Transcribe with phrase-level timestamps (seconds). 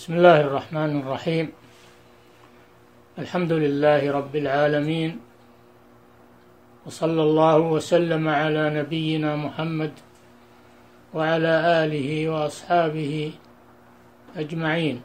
[0.00, 1.52] بسم الله الرحمن الرحيم.
[3.20, 5.20] الحمد لله رب العالمين.
[6.88, 9.92] وصلى الله وسلم على نبينا محمد
[11.12, 13.32] وعلى آله وأصحابه
[14.40, 15.04] أجمعين.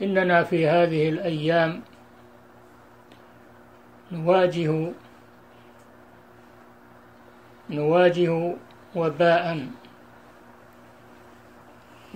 [0.00, 1.84] إننا في هذه الأيام
[4.16, 4.72] نواجه
[7.70, 8.32] نواجه
[8.96, 9.44] وباء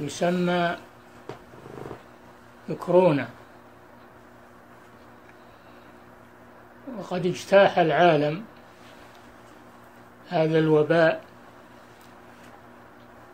[0.00, 0.76] يسمى
[2.80, 3.28] كورونا
[6.98, 8.44] وقد اجتاح العالم
[10.28, 11.24] هذا الوباء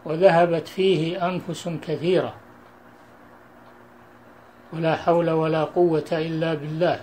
[0.04, 2.34] وذهبت فيه أنفس كثيرة.
[4.72, 7.00] ولا حول ولا قوة إلا بالله.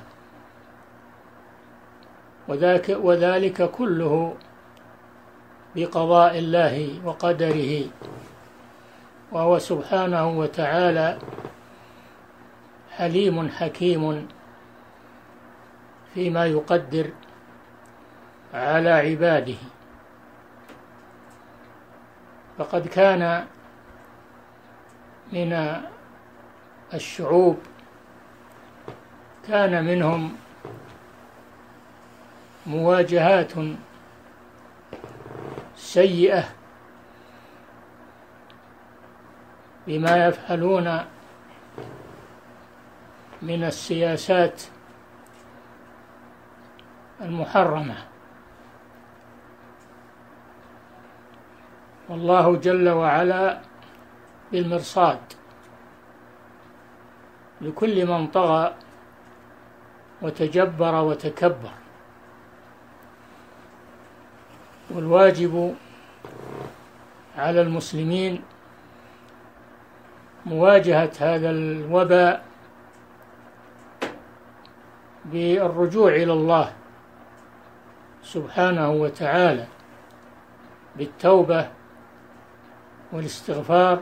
[2.48, 4.36] وذاك وذلك كله
[5.76, 7.86] بقضاء الله وقدره.
[9.34, 11.20] وهو سبحانه وتعالى
[12.98, 14.28] حليم حكيم
[16.14, 17.10] فيما يقدر
[18.54, 19.56] على عباده.
[22.58, 23.46] فقد كان
[25.34, 25.82] من
[26.94, 27.58] الشعوب
[29.48, 30.36] كان منهم
[32.66, 33.52] مواجهات
[35.76, 36.63] سيئة
[39.88, 41.00] بما يفعلون
[43.42, 44.62] من السياسات
[47.22, 47.96] المحرمة.
[52.10, 53.62] والله جل وعلا
[54.52, 55.20] بالمرصاد
[57.62, 58.76] لكل من طغى
[60.22, 61.72] وتجبر وتكبر.
[64.90, 65.76] والواجب
[67.38, 68.44] على المسلمين
[70.46, 72.46] مواجهة هذا الوباء
[75.26, 76.74] بالرجوع إلى الله
[78.24, 79.66] سبحانه وتعالى
[80.96, 81.70] بالتوبة
[83.12, 84.00] والاستغفار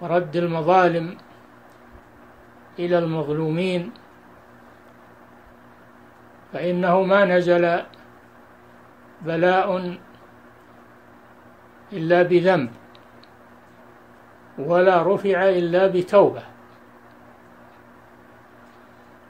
[0.00, 1.16] ورد المظالم
[2.78, 3.92] إلى المظلومين
[6.52, 7.82] فإنه ما نزل
[9.22, 9.96] بلاء
[11.92, 12.70] إلا بذنب.
[14.58, 16.42] ولا رفع إلا بتوبة.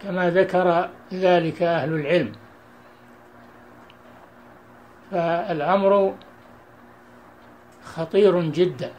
[0.02, 2.32] كما ذكر ذلك أهل العلم.
[5.10, 6.14] فالأمر
[7.84, 8.92] خطير جدا.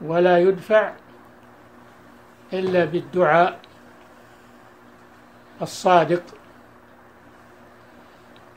[0.00, 0.92] ولا يدفع
[2.52, 3.58] إلا بالدعاء
[5.62, 6.22] الصادق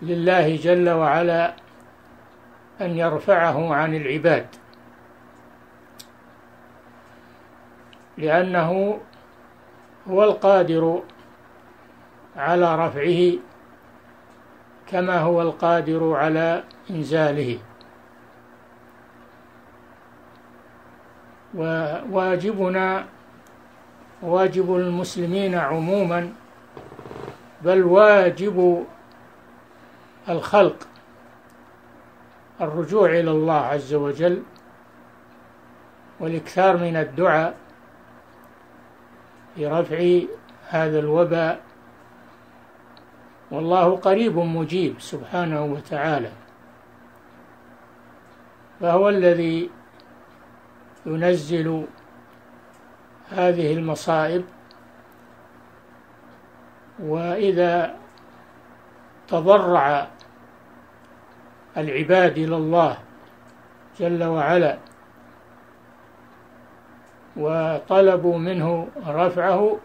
[0.01, 1.53] لله جل وعلا
[2.81, 4.47] أن يرفعه عن العباد.
[8.17, 8.99] لأنه
[10.07, 11.03] هو القادر
[12.35, 13.39] على رفعه
[14.87, 17.59] كما هو القادر على إنزاله.
[21.55, 23.05] وواجبنا
[24.21, 26.33] واجب المسلمين عموما
[27.61, 28.85] بل واجب
[30.29, 30.87] الخلق
[32.61, 34.43] الرجوع إلى الله عز وجل
[36.19, 37.57] والإكثار من الدعاء
[39.57, 40.19] برفع
[40.67, 41.61] هذا الوباء.
[43.51, 46.31] والله قريب مجيب سبحانه وتعالى.
[48.79, 49.69] فهو الذي
[51.05, 51.85] ينزل
[53.29, 54.45] هذه المصائب.
[56.99, 57.95] وإذا
[59.27, 60.07] تضرع
[61.77, 62.97] العباد إلى الله
[63.99, 64.77] جل وعلا
[67.37, 69.77] وطلبوا منه رفعه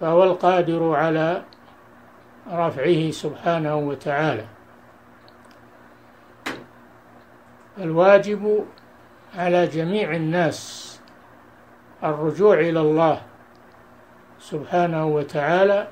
[0.00, 1.42] فهو القادر على
[2.52, 4.44] رفعه سبحانه وتعالى.
[7.78, 8.64] الواجب
[9.38, 11.00] على جميع الناس
[12.04, 13.22] الرجوع إلى الله
[14.40, 15.88] سبحانه وتعالى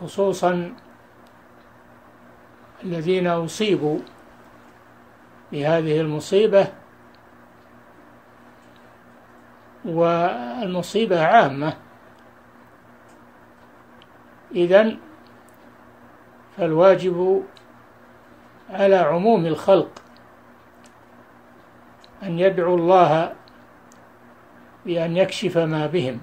[0.00, 0.74] خصوصا
[2.84, 3.98] الذين أصيبوا
[5.52, 6.68] بهذه المصيبة
[9.84, 11.76] والمصيبة عامة.
[14.54, 14.98] إذن
[16.56, 17.44] فالواجب
[18.70, 19.90] على عموم الخلق
[22.22, 23.32] أن يدعوا الله
[24.86, 26.20] بأن يكشف ما بهم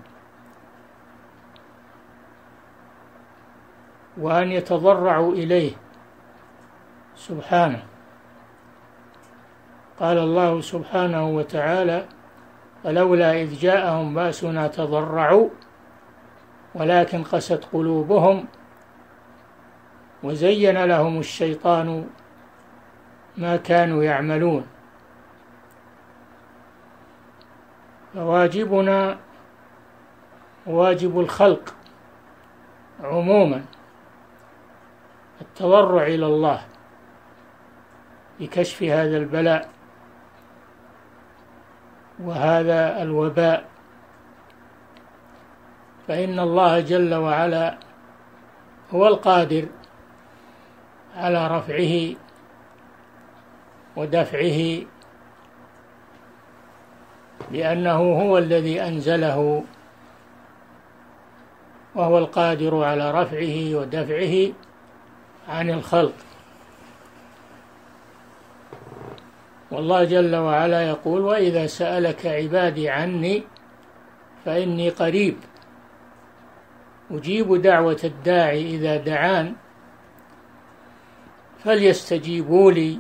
[4.18, 5.87] وأن يتضرعوا إليه.
[7.18, 7.84] سبحانه.
[10.00, 12.06] قال الله سبحانه وتعالى
[12.84, 15.50] فلولا إذ جاءهم بأسنا تضرعوا
[16.75, 18.46] ولكن قست قلوبهم
[20.24, 22.10] وزين لهم الشيطان
[23.38, 24.68] ما كانوا يعملون.
[28.13, 29.18] فواجبنا
[30.68, 31.74] واجب الخلق
[33.04, 33.66] عموما
[35.42, 36.76] التضرع إلى الله.
[38.39, 39.69] بكشف هذا البلاء
[42.19, 43.66] وهذا الوباء.
[46.07, 47.78] فإن الله جل وعلا
[48.94, 49.68] هو القادر
[51.16, 52.16] على رفعه
[53.95, 54.81] ودفعه
[57.51, 59.63] لأنه هو الذي أنزله
[61.95, 64.54] وهو القادر على رفعه ودفعه
[65.50, 66.26] عن الخلق.
[69.72, 73.44] والله جل وعلا يقول وإذا سألك عبادي عني
[74.46, 75.38] فإني قريب.
[77.12, 79.56] أجيب دعوة الداعي إذا دعان
[81.64, 83.00] فليستجيبوا لي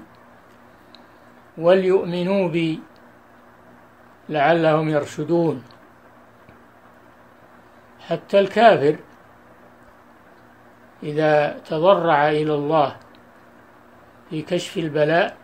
[1.57, 2.79] وليؤمنوا بي
[4.29, 5.63] لعلهم يرشدون.
[8.07, 8.95] حتى الكافر
[11.03, 12.95] إذا تضرع إلى الله
[14.29, 15.37] في كشف البلاء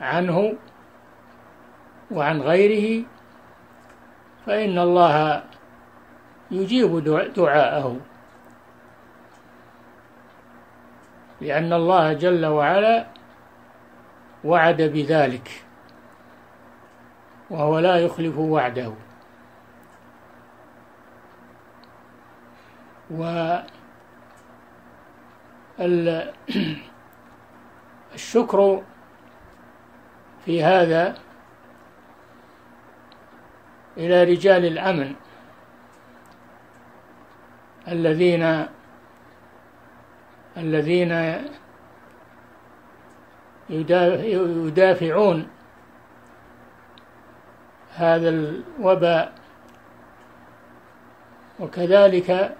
[0.00, 0.54] عنه
[2.10, 3.04] وعن غيره
[4.46, 5.42] فإن الله
[6.50, 7.04] يجيب
[7.34, 7.96] دعاءه.
[11.40, 13.06] لأن الله جل وعلا
[14.44, 15.64] وعد بذلك
[17.50, 18.92] وهو لا يخلف وعده.
[23.10, 23.56] و
[28.14, 28.82] الشكر
[30.44, 31.14] في هذا
[33.96, 35.14] إلى رجال الأمن
[37.88, 38.66] الذين
[40.56, 41.44] الذين
[43.70, 45.48] يدافعون
[47.94, 49.32] هذا الوباء
[51.60, 52.56] وكذلك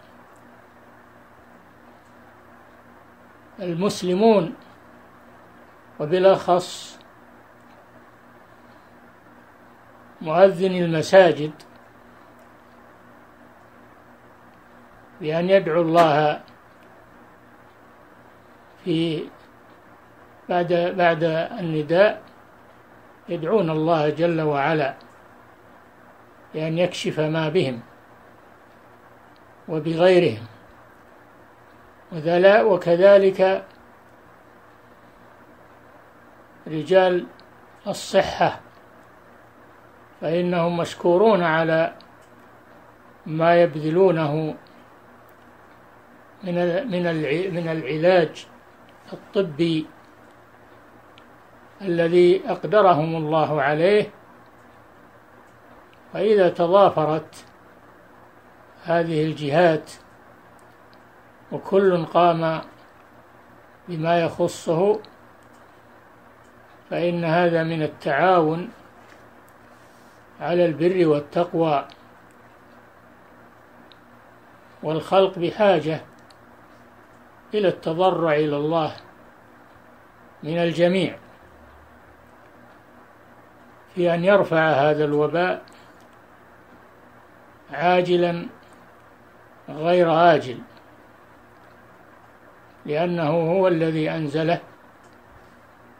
[3.60, 4.54] المسلمون
[6.00, 6.99] وبالأخص
[10.22, 11.52] مؤذن المساجد
[15.20, 16.40] بأن يدعو الله
[18.84, 19.24] في
[20.48, 21.24] بعد بعد
[21.60, 22.22] النداء
[23.28, 24.94] يدعون الله جل وعلا
[26.54, 27.80] بأن يكشف ما بهم
[29.68, 30.46] وبغيرهم
[32.62, 33.64] وكذلك
[36.66, 37.26] رجال
[37.86, 38.60] الصحة
[40.20, 41.92] فإنهم مشكورون على
[43.26, 44.54] ما يبذلونه
[46.44, 46.54] من
[46.90, 47.02] من
[47.54, 48.46] من العلاج
[49.12, 49.86] الطبي
[51.82, 54.10] الذي أقدرهم الله عليه.
[56.12, 57.44] فإذا تضافرت
[58.84, 59.90] هذه الجهات
[61.52, 62.60] وكل قام
[63.88, 64.98] بما يخصه
[66.90, 68.70] فإن هذا من التعاون
[70.40, 71.86] على البر والتقوى
[74.82, 76.00] والخلق بحاجة
[77.54, 78.96] إلى التضرع إلى الله
[80.42, 81.16] من الجميع
[83.94, 85.62] في أن يرفع هذا الوباء
[87.72, 88.46] عاجلا
[89.68, 90.58] غير آجل
[92.86, 94.60] لأنه هو الذي أنزله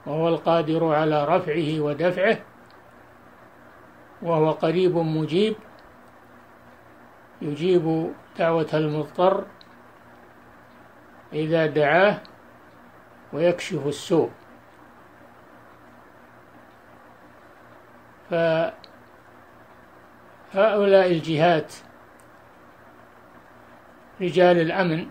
[0.07, 2.39] وهو القادر على رفعه ودفعه
[4.23, 5.57] وهو قريب مجيب
[7.43, 9.45] يجيب دعوة المضطر
[11.33, 12.21] إذا دعاه
[13.33, 14.31] ويكشف السوء.
[20.53, 21.75] فهؤلاء الجهات
[24.21, 25.07] رجال الأمن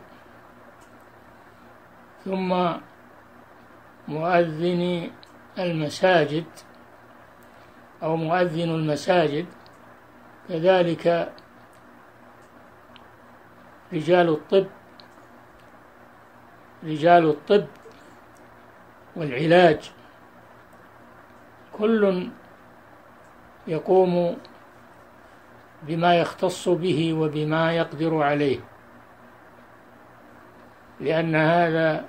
[2.25, 2.73] ثم
[4.07, 5.11] مؤذني
[5.59, 6.45] المساجد
[8.03, 9.45] أو مؤذن المساجد
[10.49, 11.33] كذلك
[13.93, 14.67] رجال الطب
[16.83, 17.65] رجال الطب
[19.15, 19.91] والعلاج
[21.73, 22.29] كل
[23.67, 24.37] يقوم
[25.83, 28.59] بما يختص به وبما يقدر عليه.
[30.99, 32.05] لأن هذا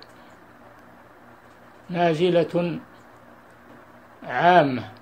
[1.91, 2.81] نازلة
[4.23, 5.00] عامة.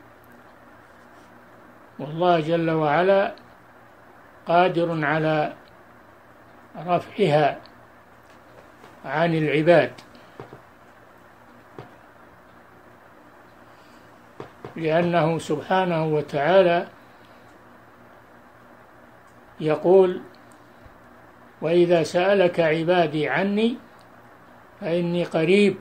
[1.98, 3.34] والله جل وعلا
[4.46, 5.52] قادر على
[6.76, 7.58] رفعها
[9.04, 9.92] عن العباد.
[14.76, 16.86] لأنه سبحانه وتعالى
[19.60, 20.20] يقول
[21.62, 23.76] وإذا سألك عبادي عني
[24.80, 25.76] فإني قريب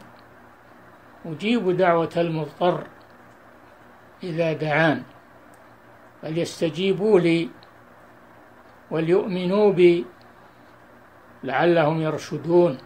[1.25, 2.83] أجيب دعوة المضطر
[4.23, 5.03] إذا دعان.
[6.21, 7.49] فليستجيبوا لي
[8.91, 10.05] وليؤمنوا بي
[11.43, 12.77] لعلهم يرشدون.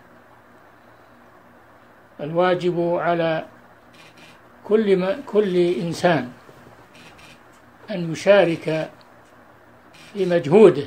[2.20, 3.46] الواجب على
[4.64, 6.32] كل ما كل إنسان
[7.92, 8.92] أن يشارك
[10.14, 10.86] في مجهوده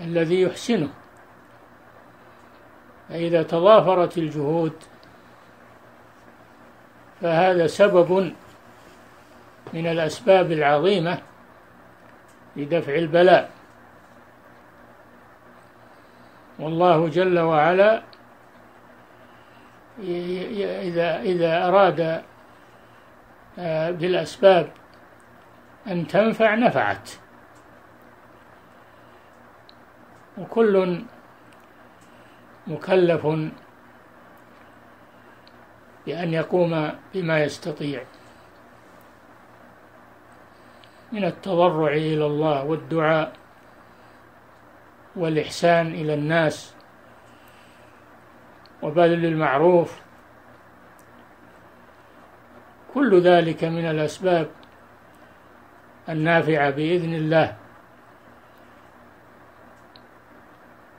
[0.00, 0.90] الذي يحسنه.
[3.08, 4.72] فإذا تضافرت الجهود
[7.20, 8.32] فهذا سبب
[9.74, 11.18] من الأسباب العظيمة
[12.56, 13.50] لدفع البلاء.
[16.58, 18.02] والله جل وعلا
[19.98, 22.22] إذا إذا أراد
[23.58, 24.70] آه، بالأسباب
[25.86, 27.10] أن تنفع نفعت.
[30.38, 31.04] وكل
[32.66, 33.26] مكلف
[36.06, 38.04] بأن يقوم بما يستطيع.
[41.12, 43.32] من التضرع إلى الله والدعاء
[45.16, 46.74] والإحسان إلى الناس
[48.82, 50.00] وبذل المعروف.
[52.94, 54.50] كل ذلك من الأسباب
[56.08, 57.56] النافعة بإذن الله.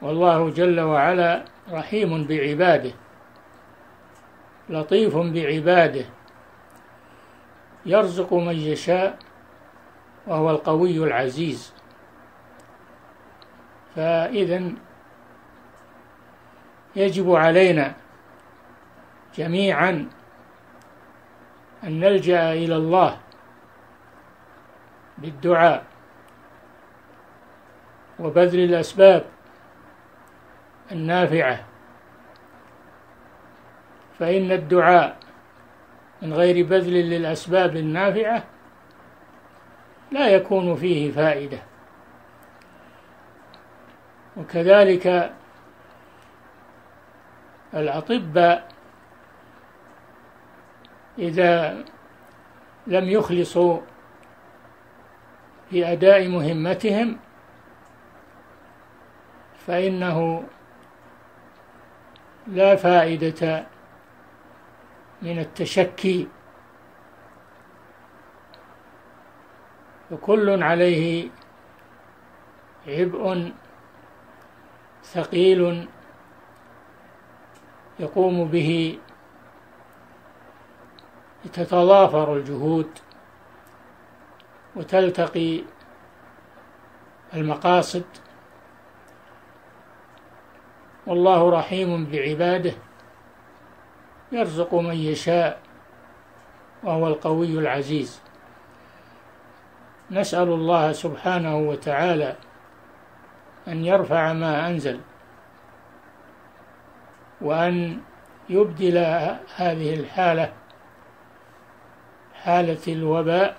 [0.01, 2.91] والله جل وعلا رحيم بعباده
[4.69, 6.05] لطيف بعباده
[7.85, 9.17] يرزق من يشاء
[10.27, 11.73] وهو القوي العزيز.
[13.95, 14.71] فإذا
[16.95, 17.93] يجب علينا
[19.35, 20.09] جميعا
[21.83, 23.17] أن نلجأ إلى الله
[25.17, 25.85] بالدعاء
[28.19, 29.25] وبذل الأسباب
[30.91, 31.65] النافعة.
[34.19, 35.17] فإن الدعاء
[36.21, 38.43] من غير بذل للأسباب النافعة
[40.11, 41.59] لا يكون فيه فائدة.
[44.37, 45.33] وكذلك
[47.73, 48.67] الأطباء
[51.19, 51.83] إذا
[52.87, 53.79] لم يخلصوا
[55.69, 57.17] في أداء مهمتهم
[59.67, 60.43] فإنه
[62.47, 63.65] لا فائدة
[65.21, 66.27] من التشكي
[70.11, 71.29] وكل عليه
[72.87, 73.51] عبء
[75.03, 75.87] ثقيل
[77.99, 78.99] يقوم به
[81.53, 82.89] تتضافر الجهود
[84.75, 85.61] وتلتقي
[87.33, 88.03] المقاصد.
[91.07, 92.73] والله رحيم بعباده
[94.31, 95.61] يرزق من يشاء
[96.83, 98.24] وهو القوي العزيز.
[100.11, 102.35] نسأل الله سبحانه وتعالى
[103.67, 104.99] أن يرفع ما أنزل
[107.41, 108.01] وأن
[108.49, 108.97] يبدل
[109.55, 110.53] هذه الحالة
[112.33, 113.57] حالة الوباء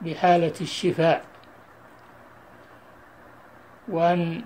[0.00, 1.24] بحالة الشفاء
[3.88, 4.44] وأن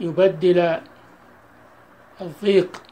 [0.00, 0.80] يبدل
[2.20, 2.82] الضيق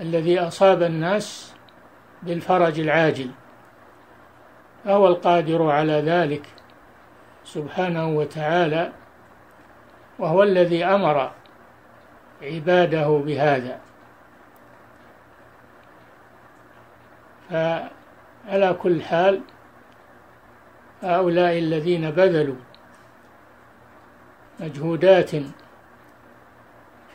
[0.00, 1.54] الذي أصاب الناس
[2.22, 3.30] بالفرج العاجل.
[4.84, 6.46] فهو القادر على ذلك
[7.44, 8.92] سبحانه وتعالى
[10.18, 11.30] وهو الذي أمر
[12.42, 13.80] عباده بهذا.
[17.50, 19.40] فعلى كل حال
[21.02, 22.56] هؤلاء الذين بذلوا
[24.60, 25.30] مجهودات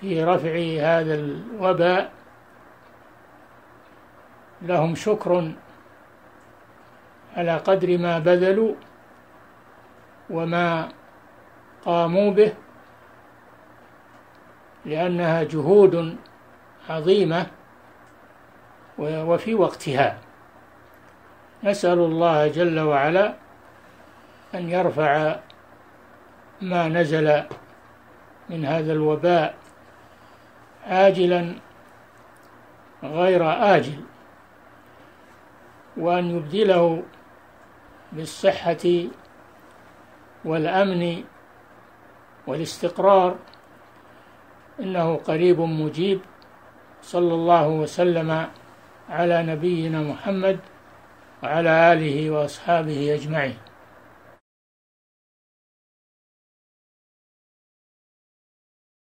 [0.02, 2.12] في رفع هذا الوباء
[4.62, 5.52] لهم شكر
[7.36, 8.74] على قدر ما بذلوا
[10.30, 10.90] وما
[11.86, 12.54] قاموا به
[14.86, 16.18] لأنها جهود
[16.90, 17.48] عظيمة
[18.98, 20.18] وفي وقتها.
[21.64, 23.34] نسأل الله جل وعلا
[24.56, 25.36] أن يرفع
[26.62, 27.44] ما نزل
[28.50, 29.56] من هذا الوباء
[30.88, 31.56] عاجلا
[33.04, 34.04] غير آجل
[35.98, 37.04] وأن يبدله
[38.16, 38.86] بالصحة
[40.46, 41.24] والأمن
[42.48, 43.36] والاستقرار
[44.80, 46.20] إنه قريب مجيب.
[47.06, 48.48] صلى الله وسلم
[49.10, 50.60] على نبينا محمد
[51.44, 53.58] وعلى آله وأصحابه أجمعين.